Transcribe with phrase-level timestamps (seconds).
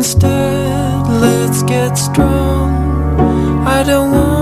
[0.00, 2.70] Instead, let's get strong.
[3.66, 4.39] I don't want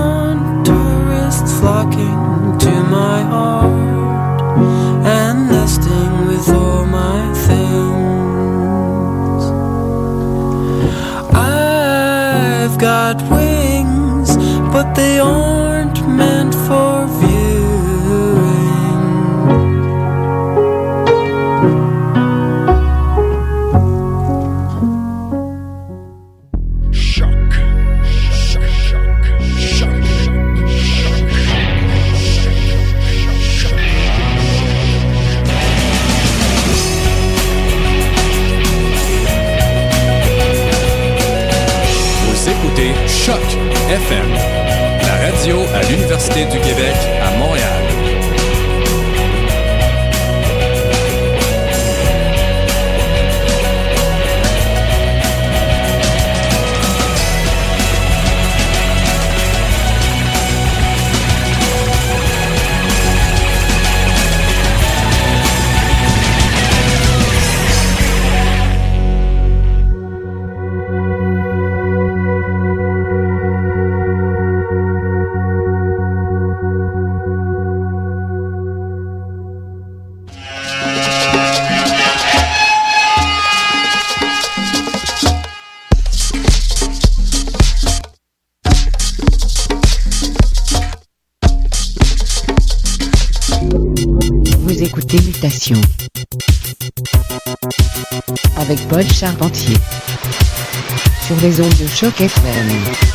[102.01, 103.08] les ondes de choc FM.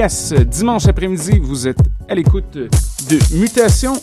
[0.00, 1.76] Dimanche après-midi, vous êtes
[2.08, 4.00] à l'écoute de Mutation.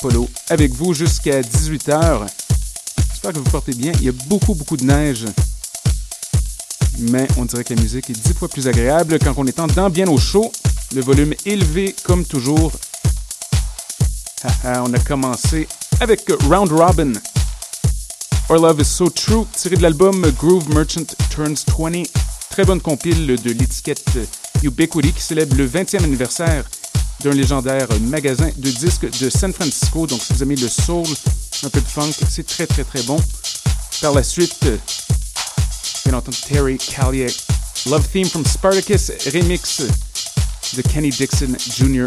[0.00, 2.26] Polo avec vous jusqu'à 18h.
[3.12, 3.92] J'espère que vous portez bien.
[4.00, 5.26] Il y a beaucoup, beaucoup de neige.
[6.98, 9.68] Mais on dirait que la musique est dix fois plus agréable quand on est en
[9.68, 10.50] dedans bien au chaud.
[10.92, 12.72] Le volume élevé comme toujours.
[14.64, 15.68] on a commencé
[16.00, 17.12] avec Round Robin.
[18.50, 22.02] Our Love is So True, tiré de l'album Groove Merchant Turns 20
[22.50, 24.18] très bonne compile de l'étiquette
[24.62, 26.64] Ubiquity qui célèbre le 20e anniversaire
[27.22, 30.06] d'un légendaire magasin de disques de San Francisco.
[30.06, 31.06] Donc, si vous aimez le soul,
[31.64, 33.20] un peu de funk, c'est très, très, très bon.
[34.00, 34.66] Par la suite,
[36.04, 37.32] bien entendu, Terry Callier,
[37.86, 39.82] Love Theme from Spartacus, remix
[40.76, 42.06] de Kenny Dixon Jr.,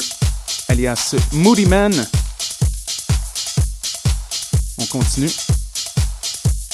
[0.70, 1.94] alias Moody Man.
[4.78, 5.30] On continue.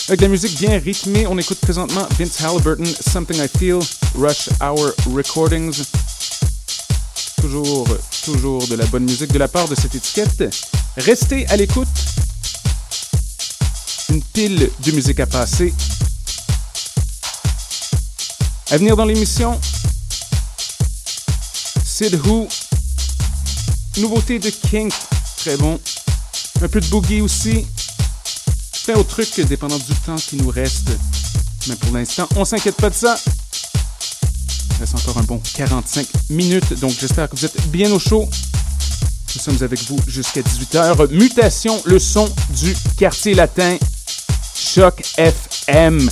[0.09, 3.79] Avec la musique bien rythmée, on écoute présentement Vince Halliburton, Something I Feel,
[4.15, 5.83] Rush Hour Recordings.
[7.41, 7.85] Toujours,
[8.23, 10.45] toujours de la bonne musique de la part de cette étiquette.
[10.95, 11.89] Restez à l'écoute.
[14.07, 15.73] Une pile de musique à passer.
[18.71, 19.59] À venir dans l'émission,
[21.83, 22.47] Sid Who,
[23.97, 24.93] nouveauté de Kink,
[25.35, 25.77] très bon.
[26.61, 27.67] Un peu de boogie aussi
[28.95, 30.91] au truc dépendant du temps qui nous reste.
[31.67, 33.17] Mais pour l'instant, on s'inquiète pas de ça.
[34.71, 38.29] Il reste encore un bon 45 minutes, donc j'espère que vous êtes bien au chaud.
[39.35, 41.11] Nous sommes avec vous jusqu'à 18h.
[41.11, 43.77] Mutation, le son du quartier latin.
[44.55, 46.09] Choc FM.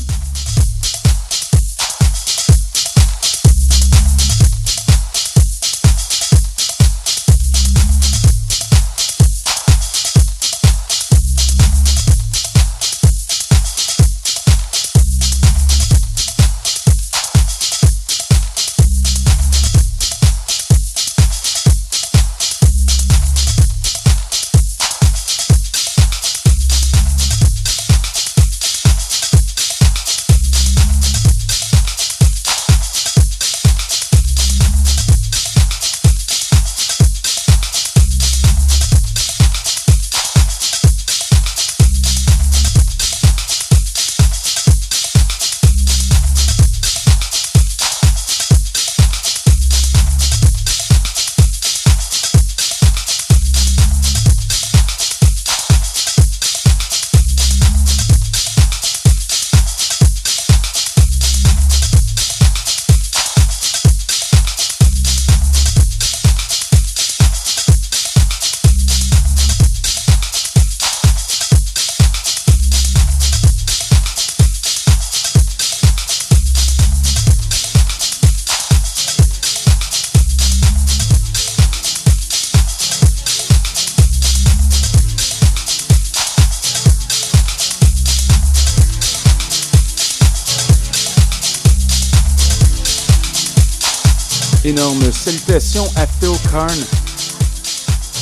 [94.65, 96.69] Énorme salutations à Phil Karn,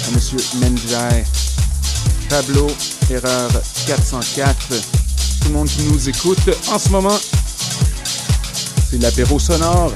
[0.07, 1.23] à Monsieur Menjai,
[2.29, 2.67] Pablo,
[3.09, 3.49] Erreur
[3.87, 7.17] 404, tout le monde qui nous écoute en ce moment.
[8.89, 9.93] C'est l'apéro sonore.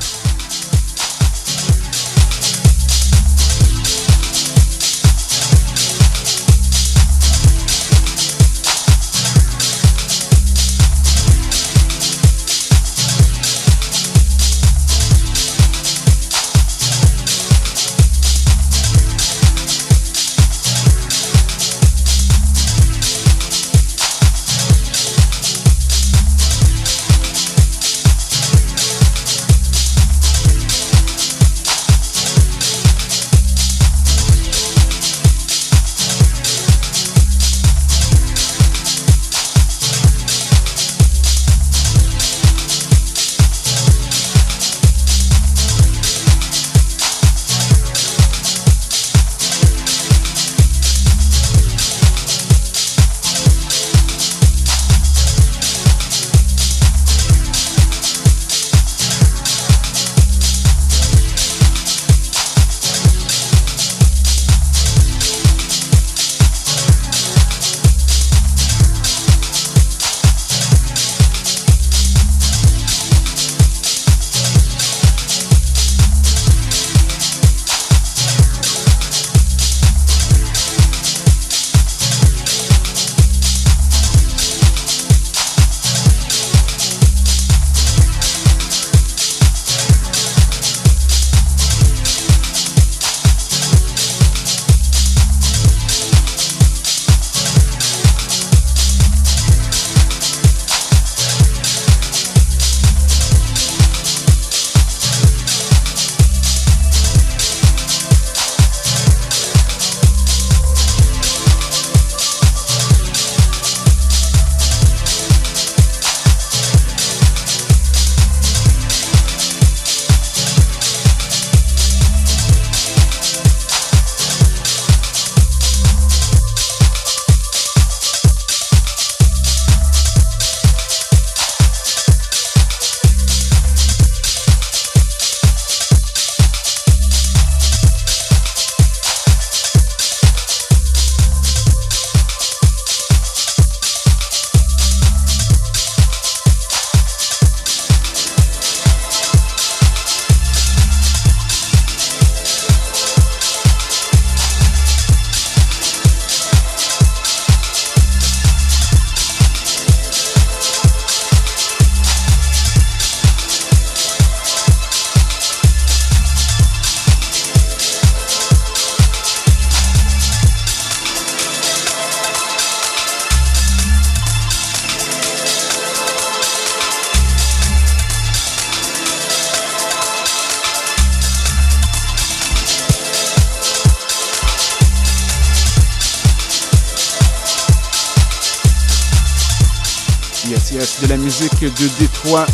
[191.70, 192.46] De Détroit.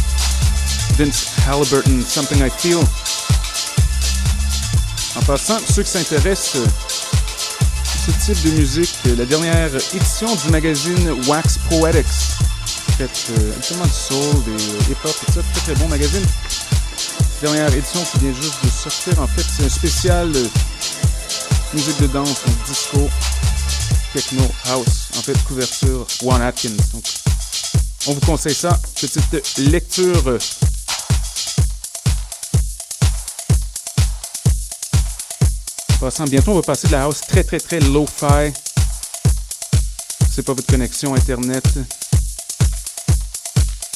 [0.97, 2.77] Vince Halliburton, Something I Feel.
[5.15, 11.11] En passant, ceux qui s'intéressent à ce type de musique, la dernière édition du magazine
[11.27, 12.05] Wax Poetics,
[12.97, 16.25] fait euh, absolument du soul, des euh, hip-hop, tout ça, très très bon magazine.
[17.41, 20.47] Dernière édition qui vient juste de sortir, en fait, c'est un spécial euh,
[21.73, 23.09] musique de danse, disco,
[24.13, 27.22] techno, house, en fait, couverture, One Atkins.
[28.07, 28.79] On vous conseille ça.
[28.99, 30.37] Petite lecture.
[35.99, 38.51] Passant, bientôt, on va passer de la house très, très, très low-fi.
[40.29, 41.63] C'est pas votre connexion Internet.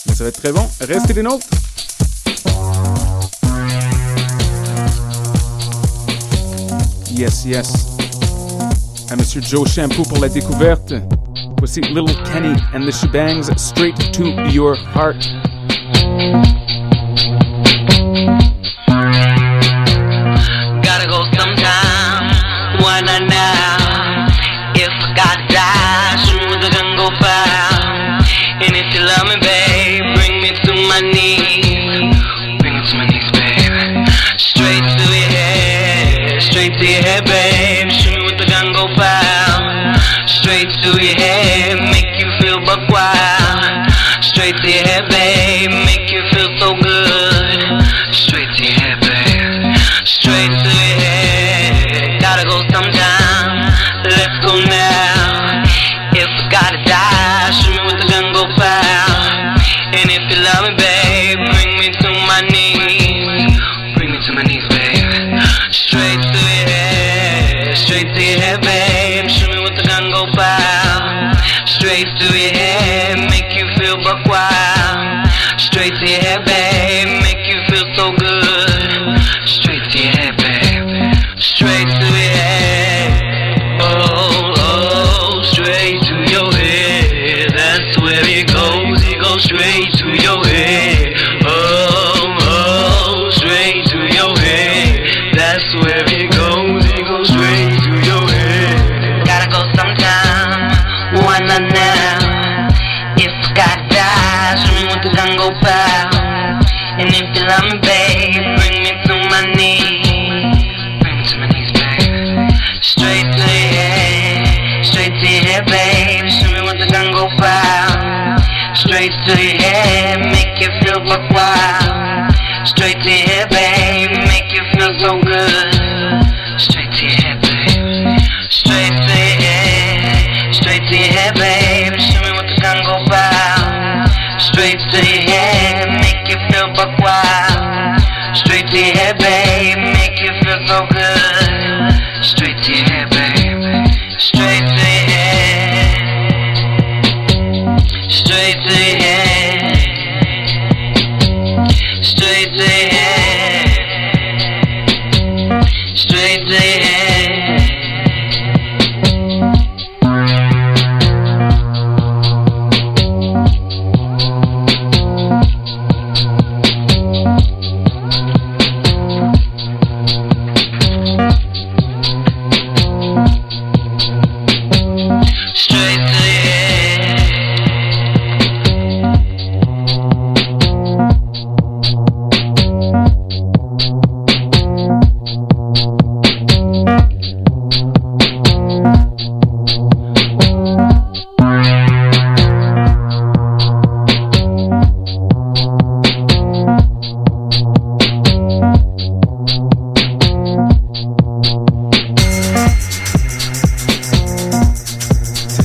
[0.05, 0.69] Mais ça va être très bon.
[0.79, 1.47] Restez des nôtres.
[7.11, 7.67] Yes, yes.
[9.09, 10.93] À Monsieur Joe Shampoo pour la découverte.
[11.67, 15.17] Voici Little Kenny and the Shebangs straight to your heart.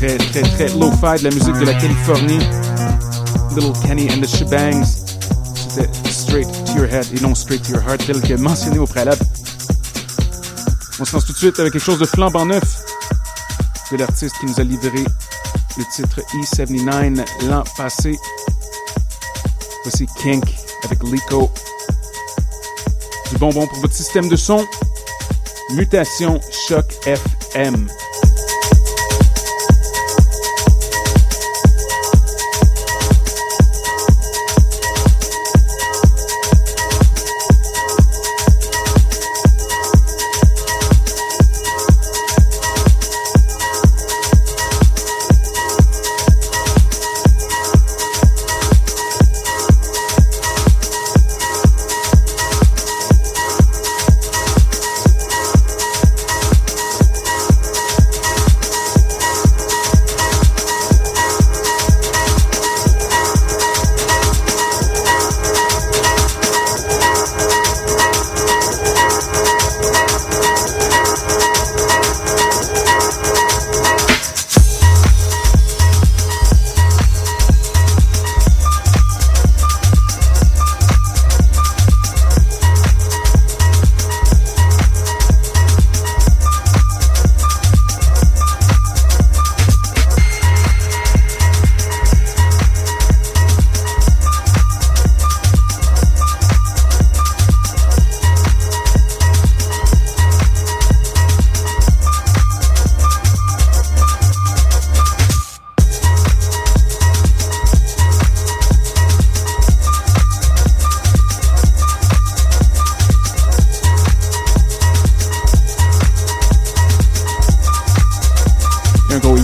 [0.03, 2.41] Très, très, très low-fi de la musique de la Californie.
[3.55, 5.05] Little Kenny and the Shebangs.
[5.55, 8.87] C'était straight to your head et non straight to your heart, tel que mentionné au
[8.89, 9.25] préalable.
[10.99, 12.83] On se lance tout de suite avec quelque chose de flambant neuf
[13.93, 15.05] de l'artiste qui nous a livré
[15.77, 18.19] le titre E79 l'an passé.
[19.85, 20.43] Voici Kink
[20.83, 21.49] avec Lico.
[23.31, 24.67] Du bonbon pour votre système de son.
[25.77, 27.87] Mutation Choc FM.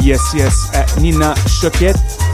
[0.02, 2.27] yes yes à Nina Choquette.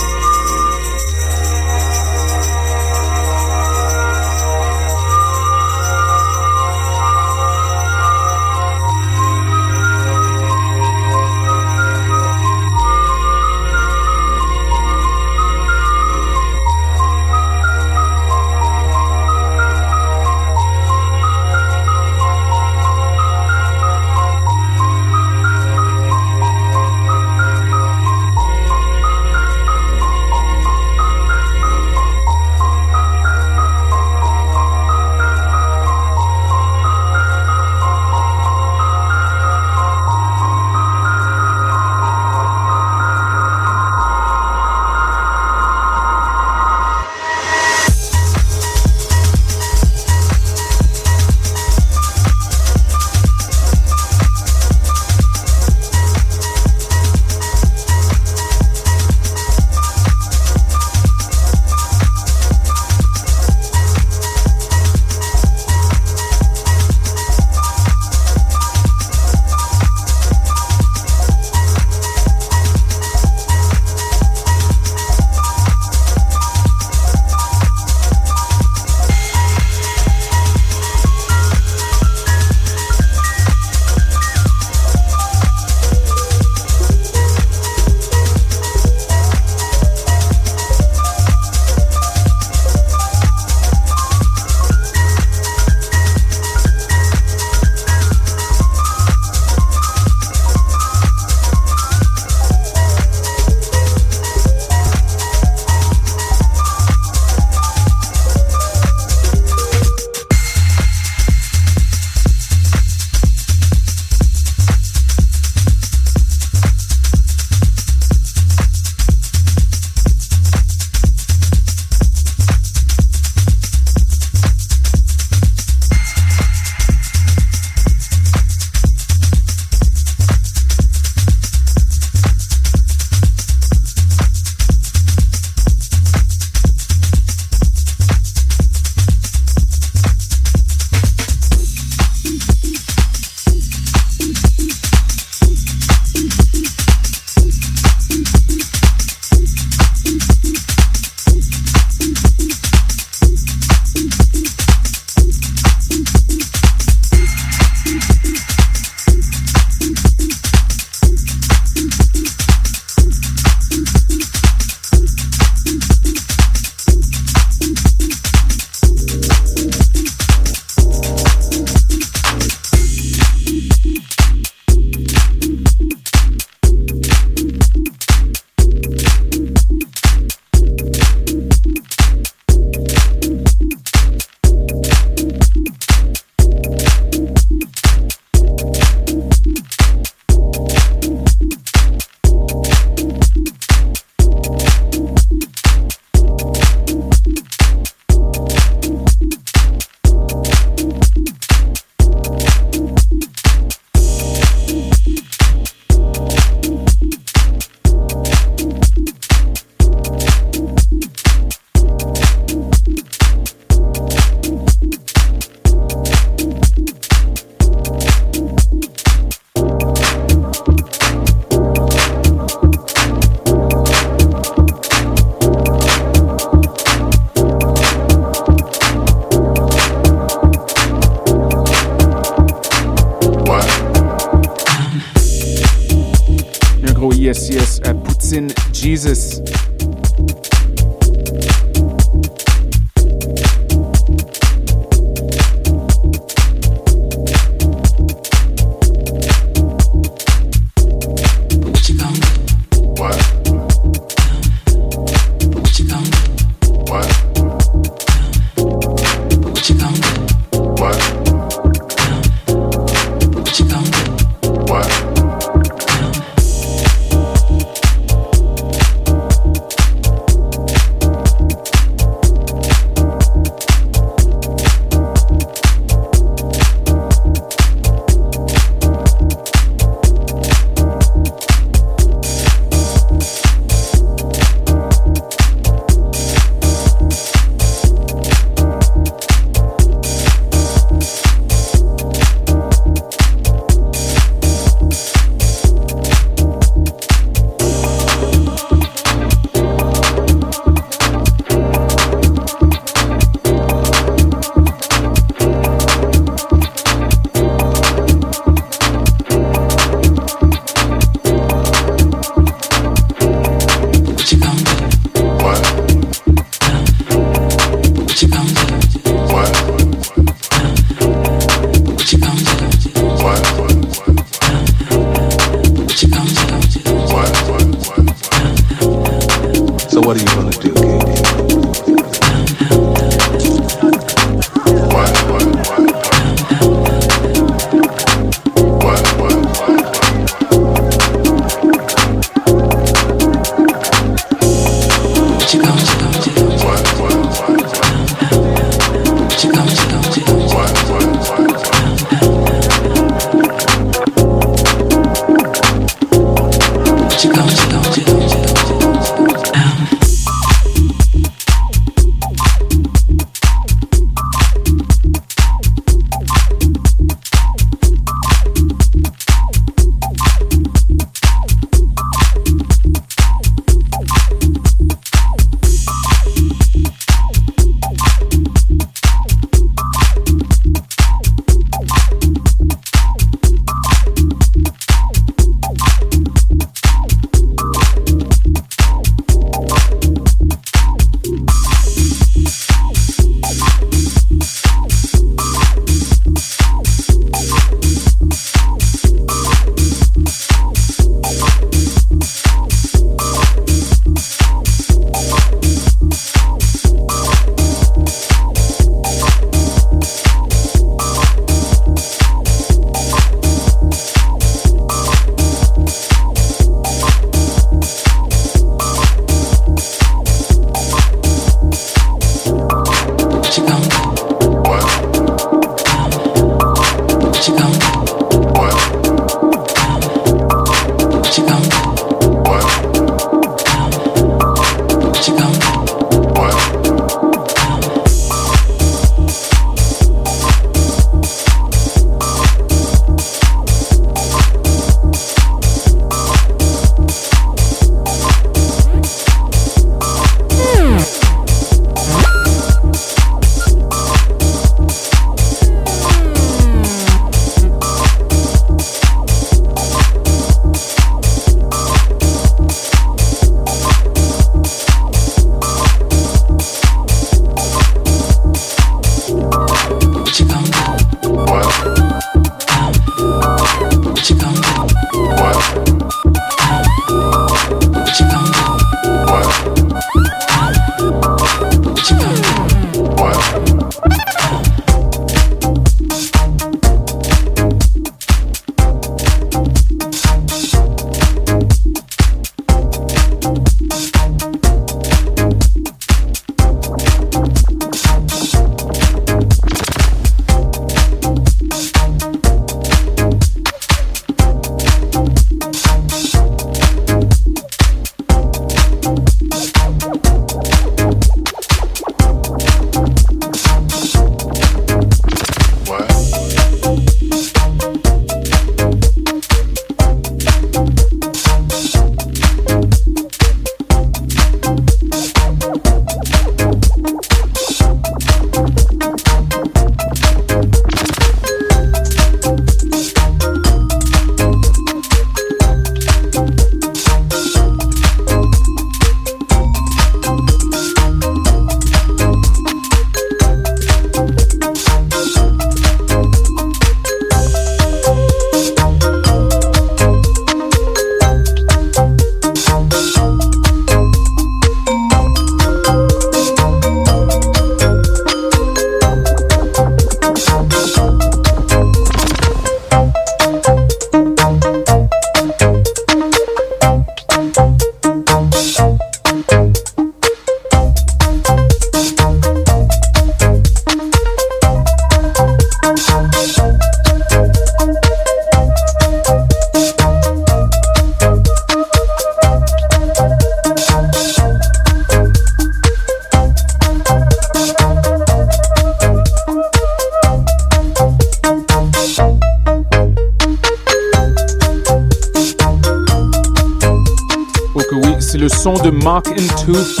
[598.64, 600.00] Son de Mock and Tooth,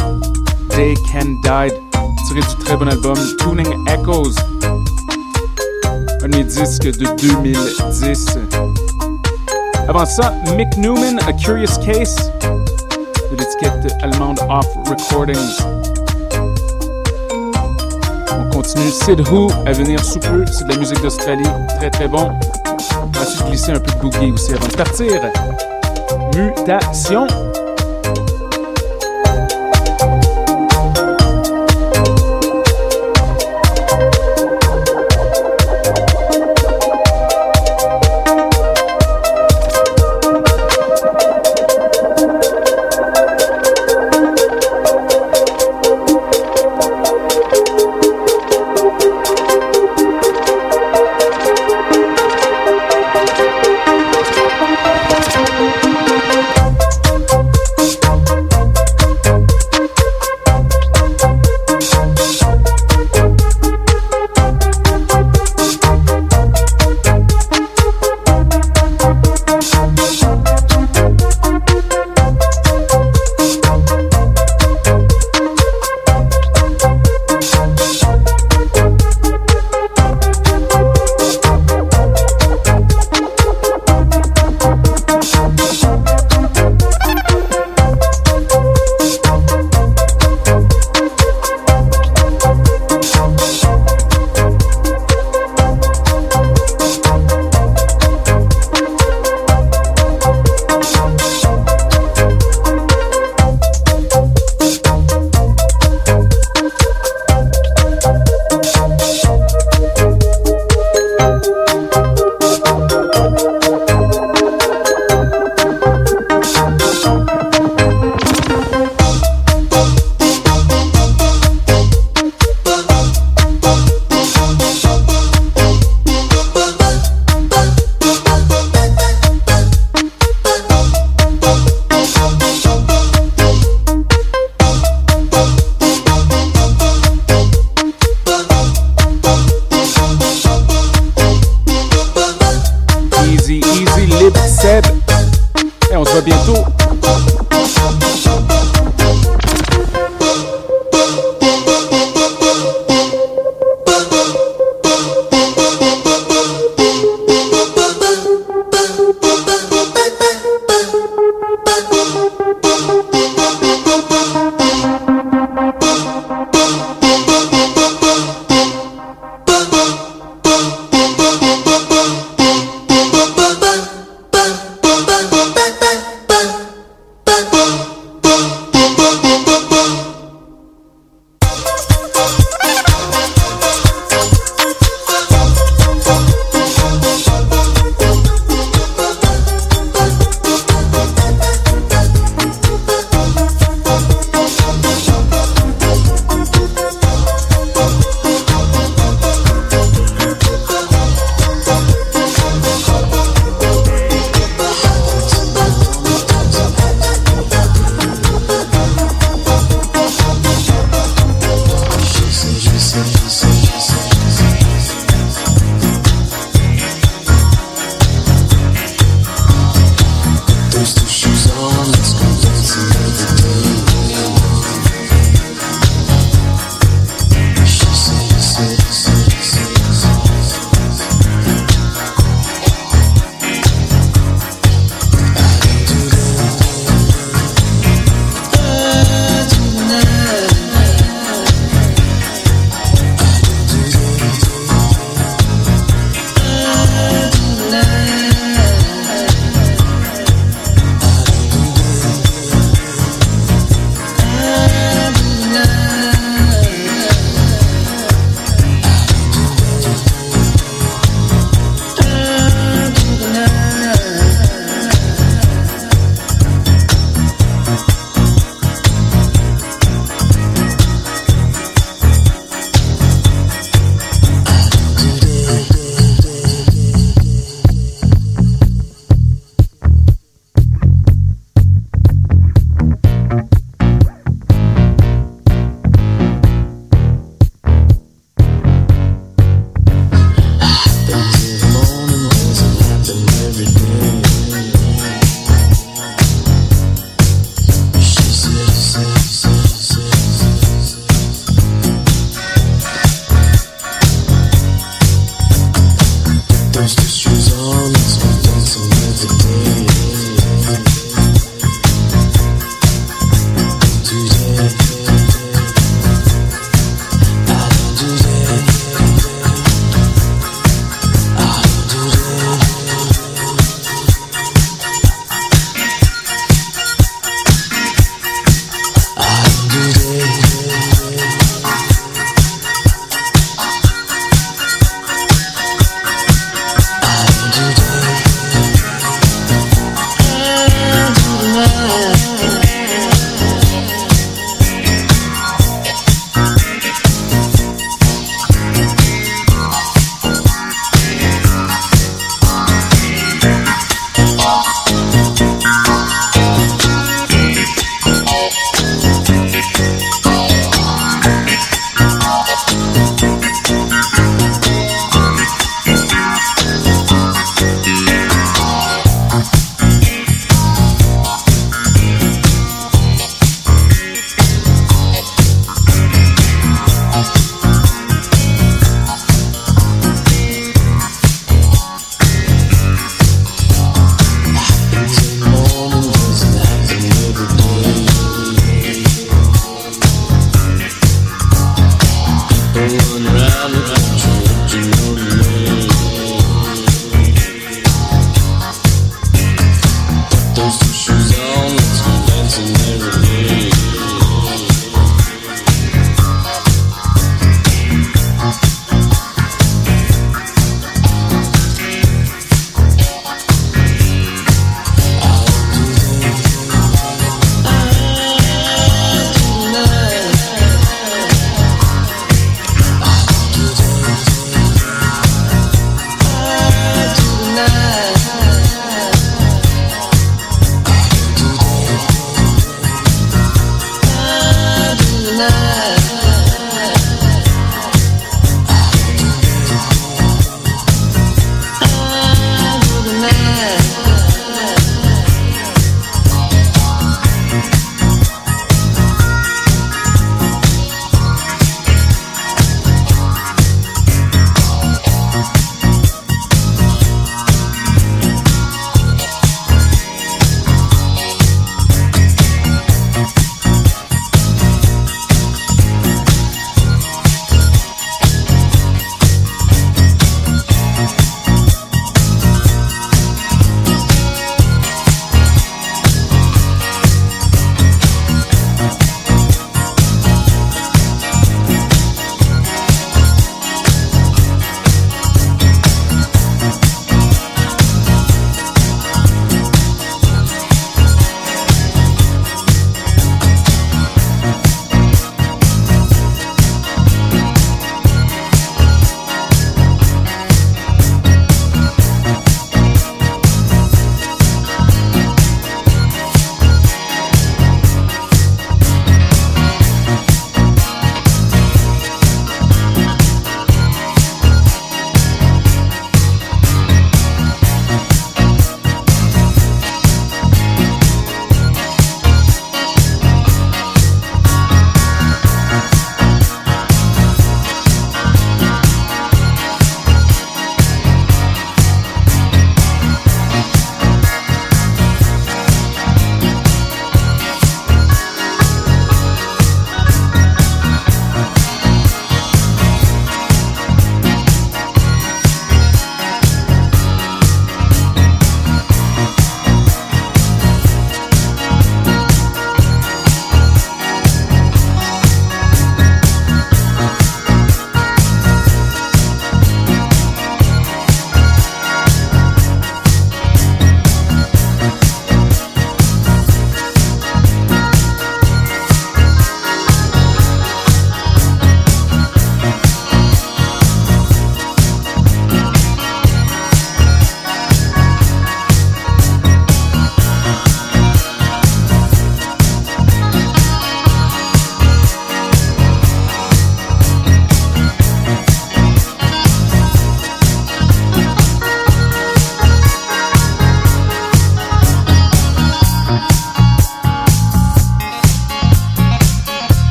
[0.70, 1.70] They Can Die,
[2.26, 4.36] tiré du très bon album Tuning Echoes,
[6.22, 8.38] un des disques de 2010.
[9.86, 12.32] Avant ça, Mick Newman, A Curious Case,
[13.30, 15.60] de l'étiquette allemande Off Recordings.
[18.30, 22.08] On continue Sid Who à venir sous peu, c'est de la musique d'Australie, très très
[22.08, 22.30] bon.
[23.02, 25.20] On va de glisser un peu de boogie aussi avant de partir.
[26.34, 27.26] Mutation.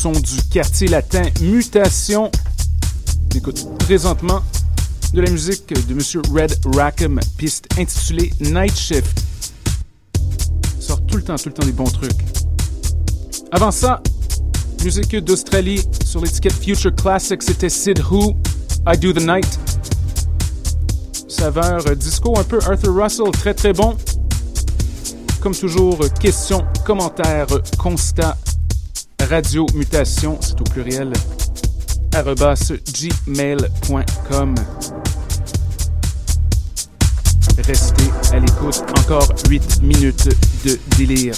[0.00, 2.30] Son du quartier latin Mutation.
[3.36, 4.40] Écoute, présentement
[5.12, 9.22] de la musique de Monsieur Red Rackham, piste intitulée Night Shift.
[10.80, 12.16] sort tout le temps, tout le temps des bons trucs.
[13.52, 14.02] Avant ça,
[14.82, 18.34] musique d'Australie sur l'étiquette Future Classic, c'était Sid Who,
[18.86, 19.58] I Do the Night.
[21.28, 23.98] Saveur disco un peu Arthur Russell, très très bon.
[25.42, 28.38] Comme toujours, questions, commentaires, constats
[29.30, 31.12] Radio Mutation, c'est au pluriel,
[32.12, 34.54] gmail.com.
[37.64, 40.28] Restez à l'écoute, encore 8 minutes
[40.64, 41.36] de délire.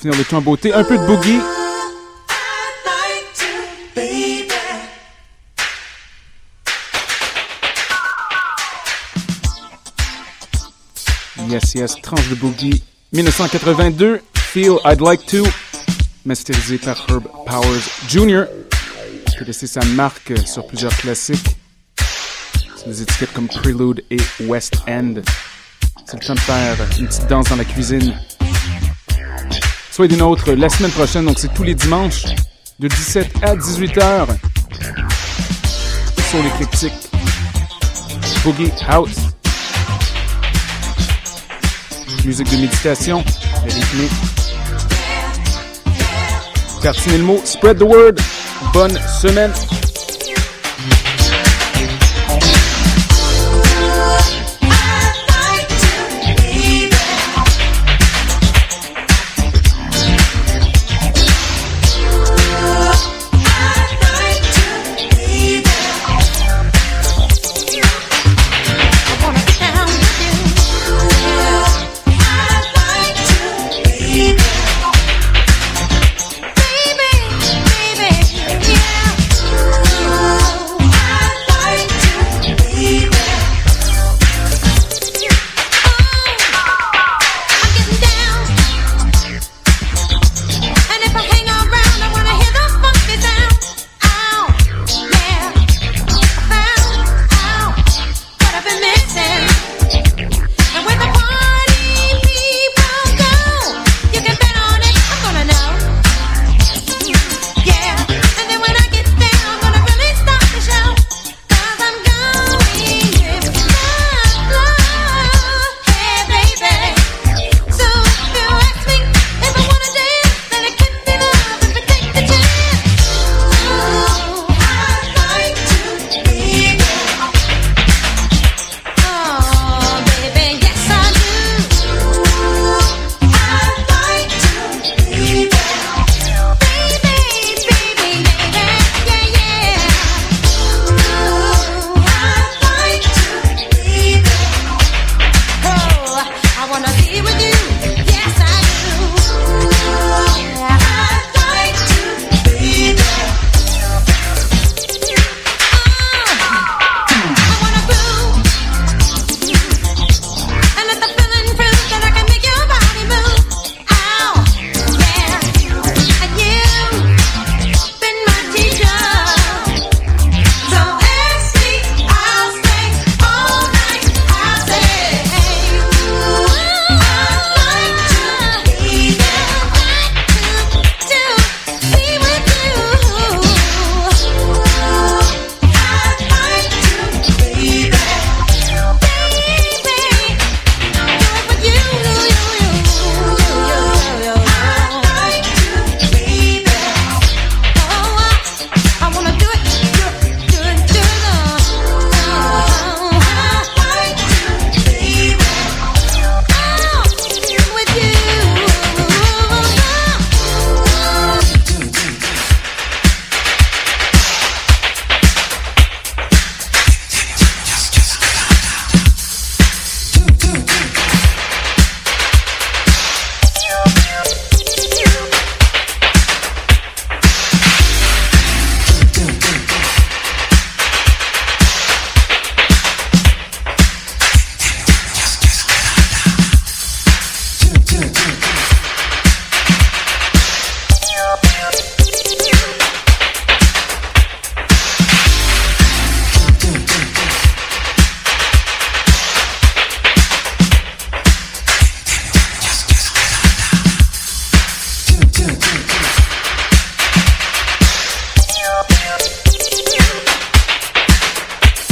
[0.00, 0.72] Finir beauté.
[0.72, 1.40] Un peu de boogie.
[11.48, 12.82] Yes, yes, tranche de boogie.
[13.12, 15.44] 1982, Feel I'd Like To,
[16.24, 18.44] masterisé par Herb Powers Jr.,
[19.26, 21.56] qui a laissé sa marque sur plusieurs classiques.
[22.76, 25.14] C'est des étiquettes comme Prelude et West End.
[26.06, 28.14] C'est le temps de faire une petite danse dans la cuisine.
[30.08, 32.24] Des nôtres la semaine prochaine, donc c'est tous les dimanches,
[32.78, 34.28] de 17 à 18 heures.
[36.30, 36.92] Sur l'éclectique.
[38.42, 39.10] Boogie House.
[42.24, 43.22] Musique de méditation,
[43.62, 44.08] rythmée.
[46.82, 48.18] Cartinez le mot, spread the word.
[48.72, 49.52] Bonne semaine.